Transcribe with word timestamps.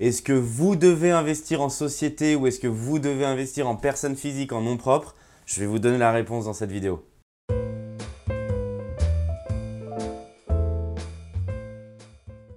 Est-ce 0.00 0.22
que 0.22 0.32
vous 0.32 0.74
devez 0.74 1.12
investir 1.12 1.60
en 1.60 1.68
société 1.68 2.34
ou 2.34 2.48
est-ce 2.48 2.58
que 2.58 2.66
vous 2.66 2.98
devez 2.98 3.24
investir 3.24 3.68
en 3.68 3.76
personne 3.76 4.16
physique 4.16 4.52
en 4.52 4.60
nom 4.60 4.76
propre? 4.76 5.14
Je 5.46 5.60
vais 5.60 5.66
vous 5.66 5.78
donner 5.78 5.98
la 5.98 6.10
réponse 6.10 6.46
dans 6.46 6.52
cette 6.52 6.72
vidéo. 6.72 7.04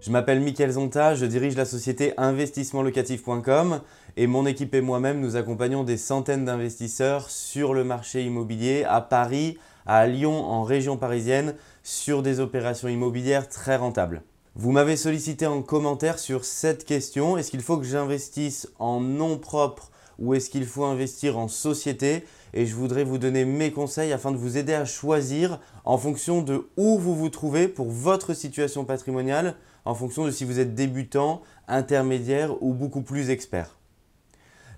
Je 0.01 0.11
m'appelle 0.11 0.39
Mickaël 0.39 0.71
Zonta, 0.71 1.15
je 1.15 1.25
dirige 1.25 1.55
la 1.57 1.65
société 1.65 2.13
investissementlocatif.com 2.17 3.81
et 4.15 4.25
mon 4.25 4.45
équipe 4.45 4.73
et 4.73 4.81
moi-même 4.81 5.19
nous 5.19 5.35
accompagnons 5.35 5.83
des 5.83 5.97
centaines 5.97 6.45
d'investisseurs 6.45 7.29
sur 7.29 7.73
le 7.73 7.83
marché 7.83 8.23
immobilier 8.23 8.83
à 8.87 9.01
Paris, 9.01 9.59
à 9.85 10.07
Lyon, 10.07 10.33
en 10.33 10.63
région 10.63 10.97
parisienne, 10.97 11.55
sur 11.83 12.23
des 12.23 12.39
opérations 12.39 12.87
immobilières 12.87 13.47
très 13.49 13.75
rentables. 13.75 14.23
Vous 14.59 14.71
m'avez 14.71 14.95
sollicité 14.95 15.45
en 15.45 15.61
commentaire 15.61 16.17
sur 16.17 16.43
cette 16.43 16.83
question. 16.83 17.37
Est-ce 17.37 17.51
qu'il 17.51 17.61
faut 17.61 17.77
que 17.77 17.85
j'investisse 17.85 18.67
en 18.79 18.99
nom 18.99 19.37
propre 19.37 19.91
ou 20.17 20.33
est-ce 20.33 20.49
qu'il 20.49 20.65
faut 20.65 20.85
investir 20.85 21.37
en 21.37 21.47
société? 21.47 22.23
Et 22.55 22.65
je 22.65 22.73
voudrais 22.73 23.03
vous 23.03 23.19
donner 23.19 23.45
mes 23.45 23.71
conseils 23.71 24.11
afin 24.11 24.31
de 24.31 24.35
vous 24.35 24.57
aider 24.57 24.73
à 24.73 24.83
choisir 24.83 25.59
en 25.85 25.99
fonction 25.99 26.41
de 26.41 26.67
où 26.75 26.97
vous 26.97 27.15
vous 27.15 27.29
trouvez 27.29 27.67
pour 27.67 27.91
votre 27.91 28.33
situation 28.33 28.83
patrimoniale, 28.83 29.53
en 29.85 29.93
fonction 29.93 30.25
de 30.25 30.31
si 30.31 30.43
vous 30.43 30.59
êtes 30.59 30.73
débutant, 30.73 31.43
intermédiaire 31.67 32.55
ou 32.63 32.73
beaucoup 32.73 33.03
plus 33.03 33.29
expert. 33.29 33.77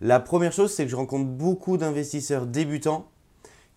La 0.01 0.19
première 0.19 0.51
chose, 0.51 0.73
c'est 0.73 0.83
que 0.83 0.91
je 0.91 0.97
rencontre 0.97 1.29
beaucoup 1.29 1.77
d'investisseurs 1.77 2.47
débutants 2.47 3.07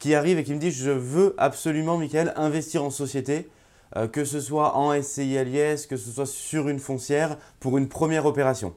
qui 0.00 0.16
arrivent 0.16 0.40
et 0.40 0.42
qui 0.42 0.52
me 0.52 0.58
disent 0.58 0.82
je 0.82 0.90
veux 0.90 1.36
absolument, 1.38 1.96
Michael, 1.96 2.32
investir 2.34 2.82
en 2.82 2.90
société 2.90 3.48
euh, 3.96 4.08
que 4.08 4.24
ce 4.24 4.40
soit 4.40 4.76
en 4.76 5.00
SCI 5.00 5.38
à 5.38 5.44
que 5.44 5.96
ce 5.96 6.10
soit 6.10 6.26
sur 6.26 6.68
une 6.68 6.78
foncière, 6.78 7.36
pour 7.60 7.78
une 7.78 7.88
première 7.88 8.26
opération. 8.26 8.74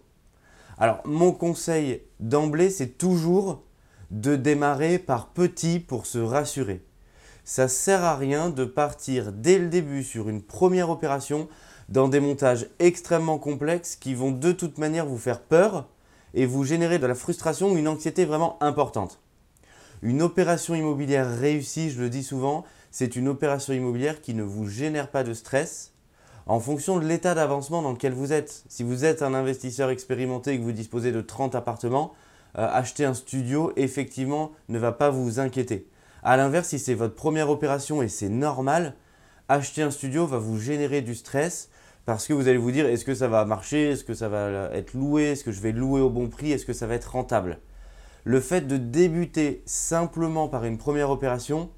Alors, 0.78 1.00
mon 1.06 1.32
conseil 1.32 2.02
d'emblée, 2.20 2.70
c'est 2.70 2.98
toujours 2.98 3.64
de 4.12 4.36
démarrer 4.36 5.00
par 5.00 5.30
petit 5.30 5.80
pour 5.80 6.06
se 6.06 6.20
rassurer. 6.20 6.84
Ça 7.44 7.68
sert 7.68 8.04
à 8.04 8.16
rien 8.16 8.50
de 8.50 8.66
partir 8.66 9.32
dès 9.32 9.58
le 9.58 9.68
début 9.68 10.04
sur 10.04 10.30
une 10.30 10.42
première 10.42 10.90
opération 10.90 11.48
dans 11.90 12.08
des 12.08 12.20
montages 12.20 12.68
extrêmement 12.80 13.38
complexes 13.38 13.96
qui 13.96 14.16
vont 14.16 14.32
de 14.32 14.52
toute 14.52 14.80
manière 14.80 15.06
vous 15.06 15.18
faire 15.18 15.42
peur 15.42 15.88
et 16.34 16.46
vous 16.46 16.64
générer 16.64 17.00
de 17.00 17.06
la 17.06 17.16
frustration 17.16 17.72
ou 17.72 17.78
une 17.78 17.88
anxiété 17.88 18.26
vraiment 18.26 18.62
importante. 18.62 19.20
Une 20.02 20.22
opération 20.22 20.76
immobilière 20.76 21.40
réussie, 21.40 21.90
je 21.90 22.02
le 22.02 22.10
dis 22.10 22.24
souvent, 22.24 22.66
c'est 22.98 23.18
une 23.18 23.28
opération 23.28 23.74
immobilière 23.74 24.22
qui 24.22 24.34
ne 24.34 24.42
vous 24.42 24.70
génère 24.70 25.12
pas 25.12 25.26
de 25.26 25.34
stress 25.34 25.92
en 26.46 26.62
fonction 26.62 26.98
de 26.98 27.06
l'état 27.06 27.36
d'avancement 27.36 27.82
dans 27.82 27.92
lequel 27.92 28.14
vous 28.14 28.32
êtes. 28.32 28.64
Si 28.70 28.84
vous 28.84 29.04
êtes 29.04 29.22
un 29.22 29.34
investisseur 29.34 29.90
expérimenté 29.90 30.54
et 30.54 30.58
que 30.58 30.64
vous 30.64 30.72
disposez 30.72 31.12
de 31.12 31.20
30 31.20 31.56
appartements, 31.56 32.14
euh, 32.58 32.66
acheter 32.72 33.04
un 33.04 33.14
studio, 33.14 33.74
effectivement, 33.76 34.54
ne 34.70 34.80
va 34.80 34.94
pas 34.94 35.10
vous 35.10 35.42
inquiéter. 35.42 35.90
A 36.24 36.38
l'inverse, 36.38 36.70
si 36.70 36.80
c'est 36.80 36.94
votre 36.94 37.16
première 37.16 37.50
opération 37.50 38.02
et 38.02 38.08
c'est 38.08 38.30
normal, 38.30 38.96
acheter 39.50 39.82
un 39.82 39.92
studio 39.92 40.26
va 40.26 40.38
vous 40.38 40.58
générer 40.58 41.02
du 41.02 41.16
stress 41.16 41.68
parce 42.06 42.26
que 42.26 42.32
vous 42.32 42.48
allez 42.48 42.58
vous 42.58 42.72
dire 42.72 42.86
est-ce 42.86 43.04
que 43.04 43.14
ça 43.14 43.28
va 43.28 43.44
marcher, 43.44 43.90
est-ce 43.90 44.06
que 44.06 44.14
ça 44.14 44.30
va 44.30 44.70
être 44.74 44.94
loué, 44.94 45.32
est-ce 45.32 45.44
que 45.44 45.52
je 45.52 45.60
vais 45.60 45.74
louer 45.74 46.00
au 46.00 46.10
bon 46.10 46.30
prix, 46.30 46.54
est-ce 46.54 46.66
que 46.66 46.72
ça 46.72 46.88
va 46.88 46.94
être 46.94 47.12
rentable? 47.12 47.60
Le 48.24 48.40
fait 48.40 48.62
de 48.62 48.78
débuter 48.78 49.64
simplement 49.66 50.48
par 50.48 50.64
une 50.64 50.78
première 50.78 51.10
opération, 51.10 51.70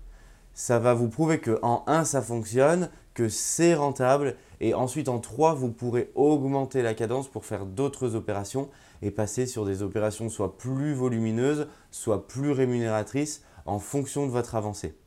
ça 0.58 0.80
va 0.80 0.95
vous 0.95 1.08
prouver 1.08 1.38
que 1.38 1.59
en 1.61 1.83
1 1.86 2.03
ça 2.03 2.19
fonctionne, 2.19 2.89
que 3.13 3.30
c'est 3.30 3.75
rentable 3.75 4.36
et 4.59 4.73
ensuite 4.73 5.08
en 5.08 5.19
3 5.19 5.53
vous 5.53 5.69
pourrez 5.69 6.11
augmenter 6.16 6.81
la 6.81 6.95
cadence 6.95 7.27
pour 7.27 7.45
faire 7.45 7.67
d'autres 7.67 8.16
opérations 8.16 8.67
et 9.03 9.11
passer 9.11 9.45
sur 9.45 9.67
des 9.67 9.83
opérations 9.83 10.30
soit 10.30 10.58
plus 10.58 10.95
volumineuses, 10.95 11.67
soit 11.91 12.28
plus 12.28 12.50
rémunératrices 12.50 13.44
en 13.67 13.78
fonction 13.78 14.25
de 14.25 14.31
votre 14.31 14.55
avancée. 14.55 14.97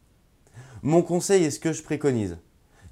Mon 0.85 1.03
conseil 1.03 1.43
est 1.43 1.51
ce 1.51 1.59
que 1.59 1.73
je 1.73 1.83
préconise. 1.83 2.39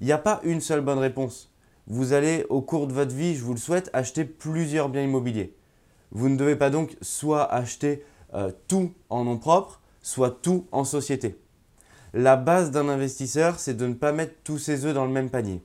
Il 0.01 0.07
n'y 0.07 0.11
a 0.11 0.17
pas 0.17 0.41
une 0.43 0.59
seule 0.59 0.81
bonne 0.81 0.99
réponse. 0.99 1.53
Vous 1.87 2.11
allez 2.11 2.45
au 2.49 2.61
cours 2.61 2.87
de 2.87 2.93
votre 2.93 3.15
vie, 3.15 3.37
je 3.37 3.43
vous 3.45 3.53
le 3.53 3.59
souhaite, 3.59 3.89
acheter 3.93 4.25
plusieurs 4.25 4.89
biens 4.89 5.03
immobiliers. 5.03 5.55
Vous 6.11 6.27
ne 6.27 6.35
devez 6.35 6.57
pas 6.57 6.69
donc 6.69 6.97
soit 7.01 7.45
acheter 7.45 8.03
euh, 8.33 8.51
tout 8.67 8.91
en 9.09 9.23
nom 9.23 9.37
propre, 9.37 9.79
soit 10.01 10.41
tout 10.41 10.67
en 10.73 10.83
société. 10.83 11.37
La 12.13 12.37
base 12.37 12.71
d'un 12.71 12.89
investisseur, 12.89 13.59
c'est 13.59 13.75
de 13.75 13.85
ne 13.85 13.93
pas 13.93 14.11
mettre 14.11 14.33
tous 14.43 14.57
ses 14.57 14.85
œufs 14.85 14.95
dans 14.95 15.05
le 15.05 15.11
même 15.11 15.29
panier. 15.29 15.61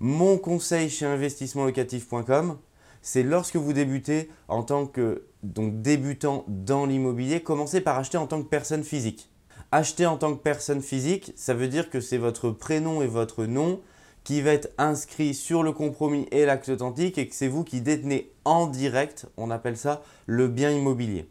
Mon 0.00 0.38
conseil 0.38 0.90
chez 0.90 1.06
investissementlocatif.com, 1.06 2.58
c'est 3.00 3.22
lorsque 3.22 3.54
vous 3.56 3.72
débutez 3.72 4.28
en 4.48 4.64
tant 4.64 4.86
que 4.86 5.22
débutant 5.44 6.44
dans 6.48 6.86
l'immobilier, 6.86 7.42
commencez 7.42 7.80
par 7.80 7.96
acheter 7.96 8.18
en 8.18 8.26
tant 8.26 8.42
que 8.42 8.48
personne 8.48 8.82
physique. 8.82 9.30
Acheter 9.70 10.06
en 10.06 10.16
tant 10.16 10.34
que 10.34 10.42
personne 10.42 10.82
physique, 10.82 11.32
ça 11.36 11.54
veut 11.54 11.68
dire 11.68 11.90
que 11.90 12.00
c'est 12.00 12.18
votre 12.18 12.50
prénom 12.50 13.00
et 13.00 13.06
votre 13.06 13.46
nom 13.46 13.80
qui 14.24 14.40
va 14.42 14.52
être 14.52 14.70
inscrit 14.78 15.34
sur 15.34 15.62
le 15.62 15.70
compromis 15.70 16.26
et 16.32 16.44
l'acte 16.44 16.68
authentique 16.68 17.18
et 17.18 17.28
que 17.28 17.34
c'est 17.34 17.46
vous 17.46 17.62
qui 17.62 17.80
détenez 17.80 18.32
en 18.44 18.66
direct, 18.66 19.26
on 19.36 19.52
appelle 19.52 19.76
ça 19.76 20.02
le 20.26 20.48
bien 20.48 20.72
immobilier. 20.72 21.28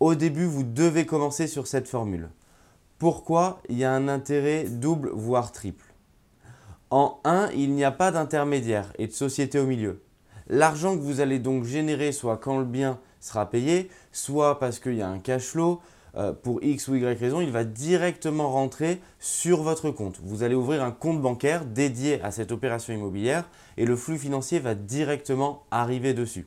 Au 0.00 0.14
début, 0.14 0.46
vous 0.46 0.62
devez 0.62 1.04
commencer 1.04 1.46
sur 1.46 1.66
cette 1.66 1.88
formule. 1.88 2.30
Pourquoi 2.98 3.60
il 3.68 3.78
y 3.78 3.84
a 3.84 3.92
un 3.92 4.08
intérêt 4.08 4.64
double 4.64 5.10
voire 5.10 5.52
triple? 5.52 5.92
En 6.90 7.18
1, 7.24 7.50
il 7.56 7.72
n'y 7.72 7.84
a 7.84 7.90
pas 7.90 8.12
d'intermédiaire 8.12 8.92
et 8.98 9.08
de 9.08 9.12
société 9.12 9.58
au 9.58 9.66
milieu. 9.66 10.02
L'argent 10.46 10.96
que 10.96 11.02
vous 11.02 11.20
allez 11.20 11.40
donc 11.40 11.64
générer, 11.64 12.12
soit 12.12 12.36
quand 12.36 12.58
le 12.58 12.64
bien 12.64 13.00
sera 13.20 13.50
payé, 13.50 13.90
soit 14.12 14.60
parce 14.60 14.78
qu'il 14.78 14.94
y 14.94 15.02
a 15.02 15.08
un 15.08 15.18
cash 15.18 15.46
flow, 15.46 15.80
euh, 16.16 16.32
pour 16.32 16.62
X 16.62 16.86
ou 16.86 16.94
Y 16.94 17.18
raison, 17.18 17.40
il 17.40 17.50
va 17.50 17.64
directement 17.64 18.50
rentrer 18.50 19.00
sur 19.18 19.62
votre 19.62 19.90
compte. 19.90 20.20
Vous 20.22 20.44
allez 20.44 20.54
ouvrir 20.54 20.84
un 20.84 20.92
compte 20.92 21.20
bancaire 21.20 21.64
dédié 21.64 22.22
à 22.22 22.30
cette 22.30 22.52
opération 22.52 22.94
immobilière 22.94 23.48
et 23.76 23.84
le 23.84 23.96
flux 23.96 24.18
financier 24.18 24.60
va 24.60 24.76
directement 24.76 25.64
arriver 25.72 26.14
dessus. 26.14 26.46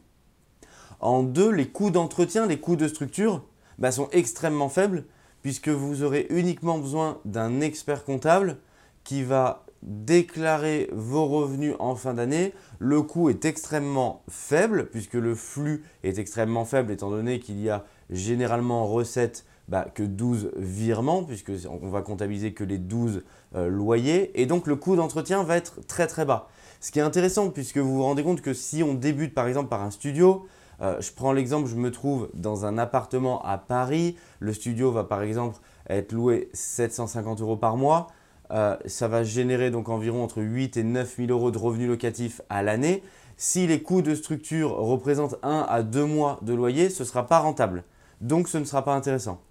En 1.01 1.23
2, 1.23 1.51
les 1.51 1.67
coûts 1.67 1.91
d'entretien, 1.91 2.45
les 2.45 2.59
coûts 2.59 2.77
de 2.77 2.87
structure 2.87 3.43
bah, 3.77 3.91
sont 3.91 4.07
extrêmement 4.13 4.69
faibles 4.69 5.03
puisque 5.47 5.69
vous 5.69 6.03
aurez 6.03 6.27
uniquement 6.29 6.77
besoin 6.77 7.21
d'un 7.23 7.61
expert 7.61 8.03
comptable 8.03 8.57
qui 9.05 9.23
va 9.23 9.63
déclarer 9.81 10.89
vos 10.91 11.25
revenus 11.25 11.73
en 11.79 11.95
fin 11.95 12.13
d'année. 12.13 12.53
Le 12.79 13.01
coût 13.01 13.29
est 13.29 13.45
extrêmement 13.45 14.23
faible 14.27 14.89
puisque 14.89 15.13
le 15.13 15.35
flux 15.35 15.85
est 16.03 16.19
extrêmement 16.19 16.65
faible 16.65 16.91
étant 16.91 17.09
donné 17.09 17.39
qu'il 17.39 17.61
y 17.61 17.69
a 17.69 17.85
généralement 18.09 18.83
en 18.83 18.87
recette 18.87 19.45
bah, 19.69 19.87
que 19.95 20.03
12 20.03 20.51
virements 20.57 21.23
puisque 21.23 21.53
on 21.81 21.87
va 21.87 22.01
comptabiliser 22.01 22.51
que 22.51 22.65
les 22.65 22.77
12 22.77 23.23
euh, 23.55 23.69
loyers 23.69 24.41
et 24.41 24.47
donc 24.47 24.67
le 24.67 24.75
coût 24.75 24.97
d'entretien 24.97 25.43
va 25.43 25.55
être 25.55 25.79
très 25.87 26.07
très 26.07 26.25
bas. 26.25 26.49
Ce 26.81 26.91
qui 26.91 26.99
est 26.99 27.03
intéressant 27.03 27.51
puisque 27.51 27.77
vous 27.77 27.95
vous 27.95 28.03
rendez 28.03 28.21
compte 28.21 28.41
que 28.41 28.53
si 28.53 28.83
on 28.83 28.93
débute 28.93 29.33
par 29.33 29.47
exemple 29.47 29.69
par 29.69 29.81
un 29.81 29.91
studio, 29.91 30.45
euh, 30.81 31.01
je 31.01 31.11
prends 31.11 31.33
l'exemple, 31.33 31.67
je 31.67 31.75
me 31.75 31.91
trouve 31.91 32.29
dans 32.33 32.65
un 32.65 32.77
appartement 32.77 33.41
à 33.43 33.57
Paris. 33.57 34.15
Le 34.39 34.53
studio 34.53 34.91
va 34.91 35.03
par 35.03 35.23
exemple 35.23 35.57
être 35.89 36.11
loué 36.11 36.49
750 36.53 37.41
euros 37.41 37.57
par 37.57 37.77
mois. 37.77 38.07
Euh, 38.51 38.77
ça 38.85 39.07
va 39.07 39.23
générer 39.23 39.71
donc 39.71 39.89
environ 39.89 40.23
entre 40.23 40.41
8 40.41 40.77
et 40.77 40.83
9 40.83 41.17
000 41.17 41.29
euros 41.29 41.51
de 41.51 41.57
revenus 41.57 41.89
locatifs 41.89 42.41
à 42.49 42.63
l'année. 42.63 43.03
Si 43.35 43.67
les 43.67 43.81
coûts 43.83 44.01
de 44.01 44.15
structure 44.15 44.75
représentent 44.75 45.35
1 45.43 45.65
à 45.67 45.83
2 45.83 46.05
mois 46.05 46.39
de 46.41 46.53
loyer, 46.53 46.89
ce 46.89 47.03
ne 47.03 47.07
sera 47.07 47.27
pas 47.27 47.39
rentable. 47.39 47.83
Donc 48.21 48.47
ce 48.47 48.57
ne 48.57 48.63
sera 48.63 48.83
pas 48.83 48.95
intéressant. 48.95 49.41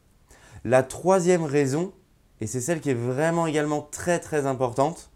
La 0.64 0.82
troisième 0.82 1.44
raison, 1.44 1.92
et 2.40 2.46
c'est 2.46 2.60
celle 2.60 2.80
qui 2.80 2.90
est 2.90 2.94
vraiment 2.94 3.46
également 3.46 3.82
très 3.82 4.18
très 4.18 4.46
importante, 4.46 5.10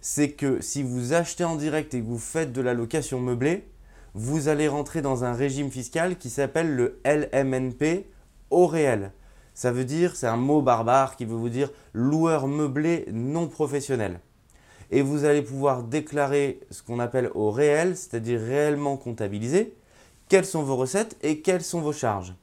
c'est 0.00 0.30
que 0.30 0.60
si 0.62 0.82
vous 0.82 1.12
achetez 1.12 1.44
en 1.44 1.56
direct 1.56 1.92
et 1.92 2.00
que 2.00 2.06
vous 2.06 2.18
faites 2.18 2.52
de 2.52 2.62
la 2.62 2.72
location 2.72 3.20
meublée, 3.20 3.68
vous 4.14 4.48
allez 4.48 4.68
rentrer 4.68 5.02
dans 5.02 5.24
un 5.24 5.32
régime 5.32 5.70
fiscal 5.70 6.16
qui 6.16 6.30
s'appelle 6.30 6.74
le 6.74 7.00
LMNP 7.04 8.06
au 8.50 8.66
réel. 8.66 9.12
Ça 9.54 9.72
veut 9.72 9.84
dire, 9.84 10.16
c'est 10.16 10.26
un 10.26 10.36
mot 10.36 10.62
barbare 10.62 11.16
qui 11.16 11.24
veut 11.24 11.36
vous 11.36 11.48
dire 11.48 11.70
loueur 11.92 12.46
meublé 12.48 13.06
non 13.12 13.46
professionnel. 13.46 14.20
Et 14.90 15.02
vous 15.02 15.24
allez 15.24 15.42
pouvoir 15.42 15.84
déclarer 15.84 16.60
ce 16.70 16.82
qu'on 16.82 16.98
appelle 16.98 17.30
au 17.34 17.50
réel, 17.50 17.96
c'est-à-dire 17.96 18.40
réellement 18.40 18.96
comptabilisé, 18.96 19.76
quelles 20.28 20.44
sont 20.44 20.62
vos 20.62 20.76
recettes 20.76 21.16
et 21.22 21.40
quelles 21.40 21.62
sont 21.62 21.80
vos 21.80 21.92
charges. 21.92 22.34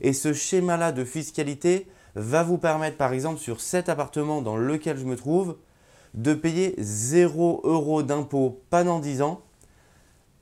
Et 0.00 0.12
ce 0.12 0.32
schéma-là 0.32 0.92
de 0.92 1.04
fiscalité 1.04 1.86
va 2.14 2.42
vous 2.42 2.58
permettre, 2.58 2.96
par 2.96 3.12
exemple, 3.12 3.40
sur 3.40 3.60
cet 3.60 3.88
appartement 3.88 4.42
dans 4.42 4.56
lequel 4.56 4.98
je 4.98 5.04
me 5.04 5.16
trouve, 5.16 5.56
de 6.14 6.34
payer 6.34 6.74
0 6.78 7.62
euros 7.64 8.02
d'impôt 8.02 8.62
pendant 8.70 8.98
10 8.98 9.22
ans 9.22 9.42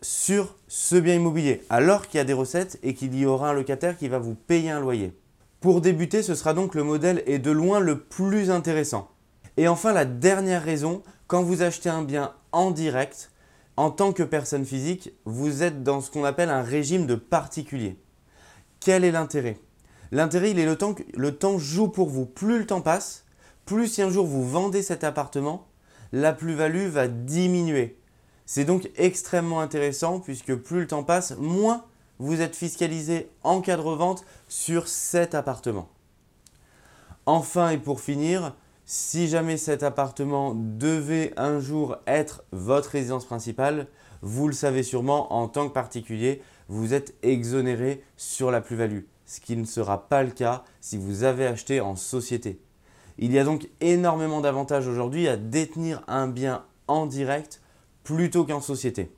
sur 0.09 0.55
ce 0.69 0.95
bien 0.95 1.15
immobilier, 1.15 1.63
alors 1.69 2.07
qu'il 2.07 2.19
y 2.19 2.21
a 2.21 2.25
des 2.25 2.33
recettes 2.33 2.79
et 2.85 2.95
qu'il 2.95 3.13
y 3.19 3.27
aura 3.27 3.51
un 3.51 3.53
locataire 3.53 3.99
qui 3.99 4.07
va 4.07 4.21
vous 4.21 4.37
payer 4.37 4.71
un 4.71 4.79
loyer. 4.79 5.13
Pour 5.61 5.81
débuter, 5.81 6.23
ce 6.23 6.37
sera 6.37 6.55
donc 6.55 6.77
le 6.77 6.85
modèle 6.85 7.25
et 7.27 7.41
de 7.41 7.51
loin 7.51 7.81
le 7.81 7.99
plus 7.99 8.53
intéressant. 8.53 9.11
Et 9.57 9.67
enfin, 9.67 9.93
la 9.93 10.05
dernière 10.05 10.63
raison, 10.63 11.03
quand 11.27 11.43
vous 11.43 11.63
achetez 11.63 11.89
un 11.89 12.03
bien 12.03 12.35
en 12.53 12.71
direct, 12.71 13.33
En 13.77 13.91
tant 13.91 14.15
que 14.15 14.23
personne 14.23 14.65
physique, 14.65 15.13
vous 15.27 15.63
êtes 15.63 15.83
dans 15.83 16.01
ce 16.01 16.11
qu'on 16.11 16.25
appelle 16.25 16.49
un 16.49 16.63
régime 16.63 17.07
de 17.07 17.15
particulier. 17.15 17.99
Quel 18.81 19.05
est 19.05 19.13
l'intérêt? 19.13 19.59
L'intérêt, 20.13 20.53
il 20.53 20.59
est 20.59 20.65
le 20.67 20.77
temps 20.77 20.95
que 20.95 21.03
le 21.15 21.37
temps 21.37 21.59
joue 21.59 21.89
pour 21.89 22.09
vous. 22.09 22.25
Plus 22.25 22.59
le 22.59 22.67
temps 22.67 22.81
passe, 22.81 23.27
plus 23.67 23.89
si 23.89 24.01
un 24.01 24.09
jour 24.09 24.27
vous 24.27 24.49
vendez 24.49 24.83
cet 24.83 25.05
appartement, 25.05 25.67
la 26.13 26.33
plus-value 26.33 26.87
va 26.87 27.07
diminuer. 27.07 27.99
C'est 28.47 28.65
donc 28.65 28.89
extrêmement 28.97 29.61
intéressant 29.61 30.21
puisque 30.21 30.55
plus 30.55 30.81
le 30.81 30.87
temps 30.87 31.03
passe, 31.03 31.37
moins 31.39 31.85
vous 32.19 32.41
êtes 32.41 32.57
fiscalisé 32.57 33.29
en 33.43 33.61
cas 33.61 33.77
de 33.77 33.83
revente 33.83 34.25
sur 34.49 34.89
cet 34.89 35.35
appartement. 35.35 35.89
Enfin 37.27 37.71
et 37.71 37.79
pour 37.79 38.01
finir, 38.01 38.55
si 38.85 39.27
jamais 39.27 39.57
cet 39.57 39.83
appartement 39.83 40.55
devait 40.55 41.35
un 41.37 41.59
jour 41.59 41.97
être 42.07 42.45
votre 42.53 42.91
résidence 42.91 43.25
principale, 43.25 43.89
vous 44.23 44.47
le 44.47 44.55
savez 44.55 44.85
sûrement, 44.85 45.33
en 45.33 45.49
tant 45.49 45.69
que 45.69 45.75
particulier, 45.75 46.41
vous 46.69 46.95
êtes 46.95 47.15
exonéré 47.23 48.03
sur 48.17 48.53
la 48.53 48.61
plus-value, 48.61 49.03
ce 49.25 49.41
qui 49.41 49.57
ne 49.57 49.65
sera 49.65 50.09
pas 50.09 50.23
le 50.23 50.31
cas 50.31 50.63
si 50.81 50.97
vous 50.97 51.25
avez 51.25 51.47
acheté 51.47 51.81
en 51.81 51.97
société. 51.97 52.61
Il 53.19 53.33
y 53.33 53.39
a 53.41 53.45
donc 53.45 53.69
énormément 53.81 54.41
d'avantages 54.41 54.87
aujourd'hui 54.87 55.27
à 55.27 55.37
détenir 55.37 56.03
un 56.07 56.29
bien 56.29 56.65
en 56.87 57.07
direct 57.07 57.61
plutôt 58.07 58.45
qu'en 58.45 58.61
société. 58.61 59.11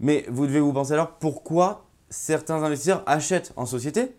Mais 0.00 0.26
vous 0.28 0.46
devez 0.46 0.58
vous 0.58 0.72
penser 0.72 0.94
alors 0.94 1.12
pourquoi 1.18 1.86
certains 2.10 2.62
investisseurs 2.62 3.04
achètent 3.06 3.52
en 3.54 3.66
société 3.66 4.16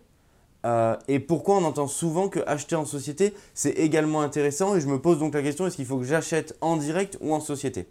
euh, 0.64 0.96
et 1.08 1.20
pourquoi 1.20 1.56
on 1.56 1.64
entend 1.64 1.86
souvent 1.86 2.28
que 2.28 2.40
acheter 2.46 2.74
en 2.74 2.84
société 2.84 3.34
c'est 3.54 3.72
également 3.72 4.22
intéressant 4.22 4.74
et 4.76 4.80
je 4.80 4.88
me 4.88 5.00
pose 5.00 5.18
donc 5.18 5.34
la 5.34 5.42
question 5.42 5.66
est-ce 5.66 5.76
qu'il 5.76 5.86
faut 5.86 5.98
que 5.98 6.04
j'achète 6.04 6.56
en 6.60 6.76
direct 6.76 7.18
ou 7.20 7.34
en 7.34 7.40
société? 7.40 7.86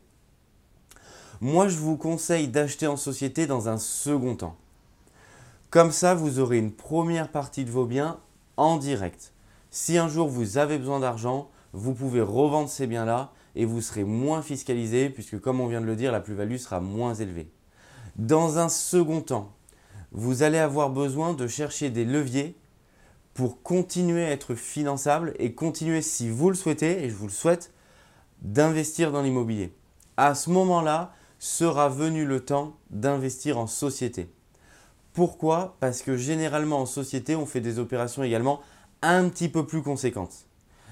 Moi 1.39 1.67
je 1.67 1.77
vous 1.77 1.97
conseille 1.97 2.47
d'acheter 2.47 2.87
en 2.87 2.97
société 2.97 3.45
dans 3.45 3.69
un 3.69 3.77
second 3.77 4.35
temps. 4.35 4.55
Comme 5.69 5.91
ça 5.91 6.15
vous 6.15 6.39
aurez 6.39 6.57
une 6.57 6.71
première 6.71 7.29
partie 7.29 7.63
de 7.63 7.71
vos 7.71 7.85
biens 7.85 8.19
en 8.57 8.77
direct. 8.77 9.33
Si 9.69 9.99
un 9.99 10.07
jour 10.07 10.27
vous 10.29 10.57
avez 10.57 10.79
besoin 10.79 10.99
d'argent, 10.99 11.49
vous 11.73 11.93
pouvez 11.93 12.21
revendre 12.21 12.69
ces 12.69 12.87
biens-là 12.87 13.31
et 13.55 13.65
vous 13.65 13.81
serez 13.81 14.03
moins 14.03 14.41
fiscalisé 14.41 15.09
puisque 15.09 15.39
comme 15.39 15.59
on 15.59 15.67
vient 15.67 15.81
de 15.81 15.85
le 15.85 15.95
dire, 15.95 16.11
la 16.11 16.19
plus-value 16.19 16.57
sera 16.57 16.79
moins 16.79 17.13
élevée. 17.13 17.49
Dans 18.15 18.57
un 18.57 18.69
second 18.69 19.21
temps, 19.21 19.53
vous 20.11 20.43
allez 20.43 20.57
avoir 20.57 20.89
besoin 20.89 21.33
de 21.33 21.47
chercher 21.47 21.89
des 21.89 22.05
leviers 22.05 22.55
pour 23.33 23.61
continuer 23.61 24.25
à 24.25 24.31
être 24.31 24.55
finançable 24.55 25.33
et 25.39 25.53
continuer, 25.53 26.01
si 26.01 26.29
vous 26.29 26.49
le 26.49 26.55
souhaitez, 26.55 27.03
et 27.03 27.09
je 27.09 27.15
vous 27.15 27.27
le 27.27 27.31
souhaite, 27.31 27.71
d'investir 28.41 29.11
dans 29.11 29.21
l'immobilier. 29.21 29.73
À 30.17 30.35
ce 30.35 30.49
moment-là, 30.49 31.13
sera 31.39 31.87
venu 31.87 32.25
le 32.25 32.41
temps 32.41 32.75
d'investir 32.89 33.57
en 33.57 33.67
société. 33.67 34.29
Pourquoi? 35.13 35.77
Parce 35.79 36.01
que 36.01 36.17
généralement 36.17 36.81
en 36.81 36.85
société, 36.85 37.35
on 37.35 37.45
fait 37.45 37.61
des 37.61 37.79
opérations 37.79 38.23
également 38.23 38.61
un 39.01 39.29
petit 39.29 39.47
peu 39.47 39.65
plus 39.65 39.81
conséquentes. 39.81 40.48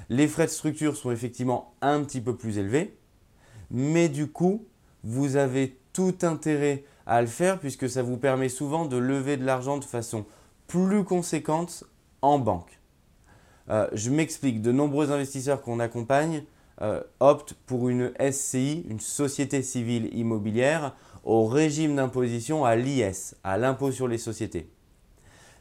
Les 0.10 0.28
frais 0.28 0.46
de 0.46 0.52
structure 0.52 0.96
sont 0.96 1.12
effectivement 1.12 1.74
un 1.82 2.04
petit 2.04 2.22
peu 2.22 2.36
plus 2.36 2.58
élevés, 2.58 2.98
mais 3.72 4.08
du 4.10 4.28
coup, 4.28 4.66
vous 5.04 5.36
avez 5.36 5.78
tout 5.94 6.16
intérêt 6.22 6.84
à 7.06 7.22
le 7.22 7.28
faire 7.28 7.60
puisque 7.60 7.90
ça 7.90 8.04
vous 8.04 8.18
permet 8.18 8.50
souvent 8.50 8.86
de 8.86 8.98
lever 8.98 9.38
de 9.38 9.46
l'argent 9.46 9.78
de 9.78 9.86
façon 9.86 10.26
plus 10.68 11.04
conséquente 11.04 11.84
en 12.22 12.40
banque. 12.40 12.80
Euh, 13.70 13.88
je 13.94 14.10
m'explique, 14.10 14.62
de 14.62 14.72
nombreux 14.72 15.12
investisseurs 15.12 15.62
qu'on 15.62 15.80
accompagne 15.80 16.44
euh, 16.82 17.02
optent 17.20 17.54
pour 17.66 17.90
une 17.90 18.14
SCI, 18.32 18.86
une 18.88 19.00
société 19.00 19.62
civile 19.62 20.10
immobilière, 20.16 20.96
au 21.24 21.46
régime 21.46 21.96
d'imposition 21.96 22.64
à 22.64 22.76
l'IS, 22.76 23.36
à 23.44 23.58
l'impôt 23.58 23.92
sur 23.92 24.08
les 24.08 24.18
sociétés. 24.18 24.70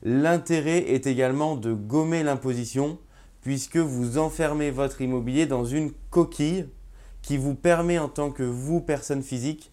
L'intérêt 0.02 0.90
est 0.90 1.06
également 1.06 1.56
de 1.56 1.72
gommer 1.72 2.22
l'imposition 2.22 2.98
puisque 3.46 3.76
vous 3.76 4.18
enfermez 4.18 4.72
votre 4.72 5.00
immobilier 5.02 5.46
dans 5.46 5.64
une 5.64 5.92
coquille 6.10 6.66
qui 7.22 7.36
vous 7.36 7.54
permet 7.54 7.96
en 7.96 8.08
tant 8.08 8.32
que 8.32 8.42
vous, 8.42 8.80
personne 8.80 9.22
physique, 9.22 9.70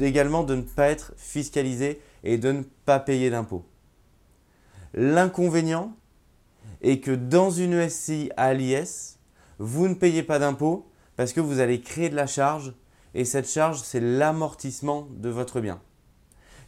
également 0.00 0.44
de 0.44 0.54
ne 0.54 0.62
pas 0.62 0.90
être 0.90 1.12
fiscalisé 1.16 2.00
et 2.22 2.38
de 2.38 2.52
ne 2.52 2.62
pas 2.84 3.00
payer 3.00 3.28
d'impôts. 3.28 3.64
L'inconvénient 4.94 5.96
est 6.82 7.00
que 7.00 7.10
dans 7.10 7.50
une 7.50 7.88
SCI 7.88 8.30
à 8.36 8.54
l'IS, 8.54 9.18
vous 9.58 9.88
ne 9.88 9.94
payez 9.94 10.22
pas 10.22 10.38
d'impôts 10.38 10.88
parce 11.16 11.32
que 11.32 11.40
vous 11.40 11.58
allez 11.58 11.80
créer 11.80 12.10
de 12.10 12.14
la 12.14 12.28
charge 12.28 12.74
et 13.12 13.24
cette 13.24 13.50
charge, 13.50 13.80
c'est 13.80 13.98
l'amortissement 13.98 15.08
de 15.10 15.30
votre 15.30 15.60
bien. 15.60 15.80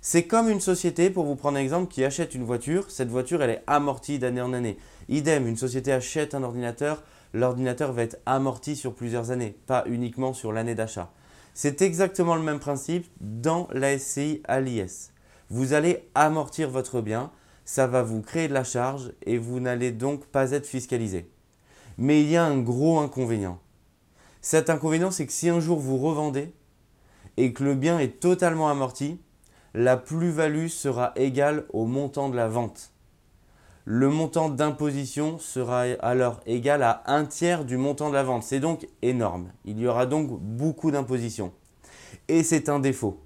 C'est 0.01 0.25
comme 0.25 0.49
une 0.49 0.61
société, 0.61 1.11
pour 1.11 1.25
vous 1.25 1.35
prendre 1.35 1.59
un 1.59 1.61
exemple, 1.61 1.93
qui 1.93 2.05
achète 2.05 2.35
une 2.35 2.45
voiture. 2.45 2.89
Cette 2.91 3.09
voiture, 3.09 3.43
elle 3.43 3.51
est 3.51 3.65
amortie 3.67 4.21
d'année 4.21 4.41
en 4.41 4.53
année. 4.53 4.79
Idem, 5.09 5.47
une 5.47 5.57
société 5.57 5.93
achète 5.93 6.35
un 6.35 6.45
ordinateur. 6.45 7.03
L'ordinateur 7.35 7.93
va 7.93 8.03
être 8.03 8.19
amorti 8.25 8.77
sur 8.77 8.95
plusieurs 8.95 9.33
années, 9.33 9.57
pas 9.67 9.83
uniquement 9.87 10.33
sur 10.33 10.53
l'année 10.53 10.77
d'achat. 10.77 11.11
C'est 11.53 11.83
exactement 11.83 12.37
le 12.37 12.43
même 12.43 12.61
principe 12.61 13.07
dans 13.21 13.67
la 13.73 13.99
SCI 13.99 14.41
à 14.45 14.61
l'IS. 14.61 15.13
Vous 15.51 15.73
allez 15.73 16.09
amortir 16.15 16.71
votre 16.71 17.01
bien, 17.01 17.33
ça 17.65 17.89
va 17.89 18.03
vous 18.03 18.23
créer 18.23 18.47
de 18.47 18.55
la 18.55 18.65
charge 18.65 19.13
et 19.27 19.37
vous 19.37 19.59
n'allez 19.59 19.91
donc 19.91 20.27
pas 20.27 20.53
être 20.53 20.67
fiscalisé. 20.67 21.29
Mais 21.99 22.23
il 22.23 22.31
y 22.31 22.37
a 22.37 22.45
un 22.45 22.59
gros 22.59 23.01
inconvénient. 23.01 23.59
Cet 24.41 24.71
inconvénient, 24.71 25.11
c'est 25.11 25.27
que 25.27 25.33
si 25.33 25.49
un 25.49 25.59
jour 25.59 25.81
vous 25.81 25.99
revendez 25.99 26.53
et 27.37 27.53
que 27.53 27.65
le 27.65 27.75
bien 27.75 27.99
est 27.99 28.21
totalement 28.21 28.69
amorti, 28.69 29.19
la 29.75 29.97
plus-value 29.97 30.69
sera 30.69 31.13
égale 31.17 31.65
au 31.73 31.87
montant 31.87 32.29
de 32.29 32.37
la 32.37 32.49
vente. 32.49 32.93
Le 33.85 34.11
montant 34.11 34.51
d'imposition 34.51 35.39
sera 35.39 35.83
alors 36.01 36.41
égal 36.47 36.83
à 36.83 37.03
un 37.07 37.25
tiers 37.25 37.65
du 37.65 37.77
montant 37.79 38.11
de 38.11 38.15
la 38.15 38.23
vente. 38.23 38.43
C'est 38.43 38.61
donc 38.61 38.87
énorme. 39.01 39.51
Il 39.65 39.79
y 39.79 39.87
aura 39.87 40.05
donc 40.05 40.29
beaucoup 40.41 40.91
d'imposition. 40.91 41.53
Et 42.29 42.43
c'est 42.43 42.69
un 42.69 42.81
défaut. 42.81 43.21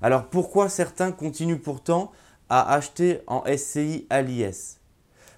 Alors 0.00 0.26
pourquoi 0.26 0.68
certains 0.68 1.10
continuent 1.10 1.58
pourtant 1.58 2.12
à 2.48 2.72
acheter 2.72 3.22
en 3.26 3.42
SCI 3.44 4.06
à 4.10 4.22
l'IS 4.22 4.78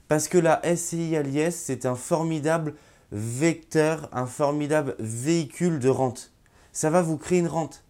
Parce 0.09 0.29
que 0.29 0.37
la 0.37 0.61
SCI 0.77 1.17
à 1.17 1.23
l'IS, 1.23 1.55
c'est 1.55 1.87
un 1.87 1.95
formidable 1.95 2.75
vecteur, 3.13 4.09
un 4.13 4.27
formidable 4.27 4.95
véhicule 4.99 5.79
de 5.79 5.89
rente. 5.89 6.33
Ça 6.73 6.91
va 6.91 7.03
vous 7.03 7.17
créer 7.17 7.39
une 7.39 7.49
rente 7.49 7.83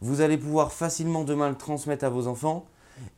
vous 0.00 0.20
allez 0.20 0.36
pouvoir 0.36 0.72
facilement 0.72 1.24
demain 1.24 1.48
le 1.48 1.56
transmettre 1.56 2.04
à 2.04 2.10
vos 2.10 2.26
enfants 2.26 2.66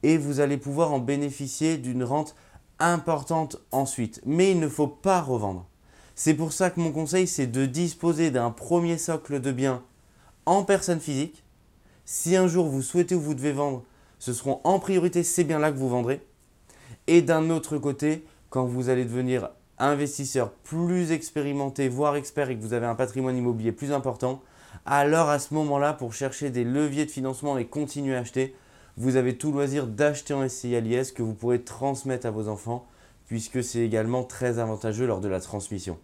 et 0.02 0.18
vous 0.18 0.40
allez 0.40 0.56
pouvoir 0.56 0.92
en 0.92 0.98
bénéficier 0.98 1.76
d'une 1.76 2.04
rente 2.04 2.34
importante 2.78 3.58
ensuite. 3.72 4.20
Mais 4.24 4.52
il 4.52 4.60
ne 4.60 4.68
faut 4.68 4.86
pas 4.86 5.20
revendre. 5.20 5.66
C'est 6.14 6.34
pour 6.34 6.52
ça 6.52 6.70
que 6.70 6.80
mon 6.80 6.92
conseil, 6.92 7.26
c'est 7.26 7.46
de 7.46 7.66
disposer 7.66 8.30
d'un 8.30 8.50
premier 8.50 8.98
socle 8.98 9.40
de 9.40 9.52
biens 9.52 9.82
en 10.46 10.64
personne 10.64 11.00
physique. 11.00 11.44
Si 12.04 12.36
un 12.36 12.48
jour 12.48 12.66
vous 12.66 12.82
souhaitez 12.82 13.14
ou 13.14 13.20
vous 13.20 13.34
devez 13.34 13.52
vendre, 13.52 13.84
ce 14.18 14.32
seront 14.32 14.60
en 14.64 14.78
priorité 14.78 15.22
ces 15.22 15.44
biens-là 15.44 15.70
que 15.70 15.78
vous 15.78 15.88
vendrez. 15.88 16.20
Et 17.06 17.22
d'un 17.22 17.50
autre 17.50 17.78
côté, 17.78 18.24
quand 18.50 18.64
vous 18.64 18.88
allez 18.88 19.04
devenir 19.04 19.50
investisseur 19.78 20.50
plus 20.50 21.12
expérimenté, 21.12 21.88
voire 21.88 22.16
expert 22.16 22.50
et 22.50 22.56
que 22.56 22.62
vous 22.62 22.72
avez 22.72 22.86
un 22.86 22.94
patrimoine 22.94 23.36
immobilier 23.36 23.72
plus 23.72 23.92
important, 23.92 24.42
alors 24.86 25.28
à 25.28 25.38
ce 25.38 25.54
moment-là, 25.54 25.92
pour 25.92 26.14
chercher 26.14 26.50
des 26.50 26.64
leviers 26.64 27.06
de 27.06 27.10
financement 27.10 27.58
et 27.58 27.66
continuer 27.66 28.16
à 28.16 28.20
acheter, 28.20 28.54
vous 28.96 29.16
avez 29.16 29.36
tout 29.36 29.52
loisir 29.52 29.86
d'acheter 29.86 30.34
en 30.34 30.48
SCI 30.48 30.80
l'IS 30.80 31.12
que 31.12 31.22
vous 31.22 31.34
pourrez 31.34 31.62
transmettre 31.62 32.26
à 32.26 32.30
vos 32.30 32.48
enfants, 32.48 32.86
puisque 33.26 33.62
c'est 33.62 33.80
également 33.80 34.24
très 34.24 34.58
avantageux 34.58 35.06
lors 35.06 35.20
de 35.20 35.28
la 35.28 35.40
transmission. 35.40 35.98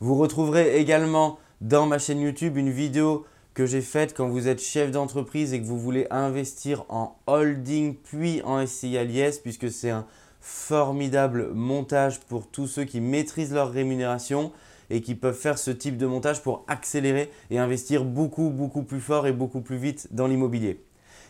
Vous 0.00 0.14
retrouverez 0.14 0.78
également 0.78 1.38
dans 1.60 1.86
ma 1.86 1.98
chaîne 1.98 2.20
YouTube 2.20 2.56
une 2.56 2.70
vidéo 2.70 3.26
que 3.54 3.66
j'ai 3.66 3.80
faite 3.80 4.14
quand 4.16 4.28
vous 4.28 4.46
êtes 4.46 4.62
chef 4.62 4.92
d'entreprise 4.92 5.52
et 5.52 5.60
que 5.60 5.66
vous 5.66 5.78
voulez 5.78 6.06
investir 6.10 6.84
en 6.88 7.18
holding 7.26 7.96
puis 7.96 8.40
en 8.44 8.64
SCI 8.64 9.04
l'IS, 9.04 9.40
puisque 9.42 9.70
c'est 9.70 9.90
un 9.90 10.06
formidable 10.40 11.50
montage 11.52 12.20
pour 12.20 12.46
tous 12.46 12.68
ceux 12.68 12.84
qui 12.84 13.00
maîtrisent 13.00 13.52
leur 13.52 13.72
rémunération 13.72 14.52
et 14.90 15.00
qui 15.00 15.14
peuvent 15.14 15.38
faire 15.38 15.58
ce 15.58 15.70
type 15.70 15.96
de 15.96 16.06
montage 16.06 16.42
pour 16.42 16.64
accélérer 16.68 17.30
et 17.50 17.58
investir 17.58 18.04
beaucoup, 18.04 18.50
beaucoup 18.50 18.82
plus 18.82 19.00
fort 19.00 19.26
et 19.26 19.32
beaucoup 19.32 19.60
plus 19.60 19.76
vite 19.76 20.08
dans 20.12 20.26
l'immobilier. 20.26 20.82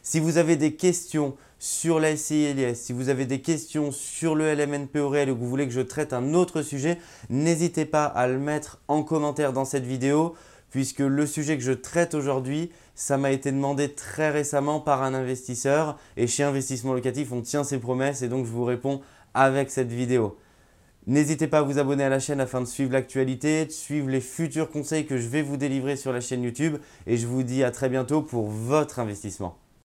Si 0.03 0.21
vous 0.21 0.39
avez 0.39 0.57
des 0.57 0.75
questions 0.75 1.35
sur 1.59 1.99
la 1.99 2.17
SCILS, 2.17 2.77
si 2.77 2.93
vous 2.93 3.09
avez 3.09 3.27
des 3.27 3.41
questions 3.41 3.91
sur 3.91 4.35
le 4.35 4.55
LMNP 4.55 4.97
au 4.99 5.09
réel 5.09 5.31
ou 5.31 5.35
que 5.35 5.41
vous 5.41 5.49
voulez 5.49 5.67
que 5.67 5.73
je 5.73 5.81
traite 5.81 6.13
un 6.13 6.35
autre 6.35 6.63
sujet, 6.63 6.99
n'hésitez 7.31 7.85
pas 7.85 8.05
à 8.05 8.29
le 8.29 8.39
mettre 8.39 8.81
en 8.89 9.03
commentaire 9.03 9.53
dans 9.53 9.65
cette 9.65 9.85
vidéo 9.85 10.35
puisque 10.71 11.01
le 11.01 11.27
sujet 11.27 11.57
que 11.57 11.65
je 11.65 11.73
traite 11.73 12.15
aujourd'hui, 12.15 12.71
ça 12.95 13.17
m'a 13.17 13.33
été 13.33 13.53
demandé 13.53 13.91
très 13.91 14.31
récemment 14.31 14.81
par 14.81 15.03
un 15.03 15.15
investisseur 15.15 15.99
et 16.17 16.27
chez 16.27 16.43
Investissement 16.43 16.93
Locatif, 16.93 17.33
on 17.33 17.41
tient 17.41 17.65
ses 17.65 17.79
promesses 17.79 18.23
et 18.23 18.29
donc 18.29 18.47
je 18.47 18.51
vous 18.51 18.65
réponds 18.65 19.01
avec 19.35 19.71
cette 19.71 19.93
vidéo. 19.93 20.37
N'hésitez 21.09 21.47
pas 21.47 21.61
à 21.61 21.63
vous 21.63 21.79
abonner 21.79 22.05
à 22.05 22.11
la 22.11 22.21
chaîne 22.21 22.39
afin 22.39 22.61
de 22.61 22.67
suivre 22.67 22.93
l'actualité, 22.93 23.65
de 23.65 23.71
suivre 23.71 24.11
les 24.11 24.21
futurs 24.21 24.71
conseils 24.71 25.07
que 25.07 25.17
je 25.17 25.27
vais 25.27 25.41
vous 25.41 25.57
délivrer 25.57 25.97
sur 25.97 26.13
la 26.13 26.21
chaîne 26.21 26.43
YouTube 26.43 26.77
et 27.07 27.17
je 27.17 27.27
vous 27.27 27.43
dis 27.43 27.65
à 27.65 27.71
très 27.71 27.89
bientôt 27.89 28.21
pour 28.21 28.47
votre 28.49 28.99
investissement. 28.99 29.57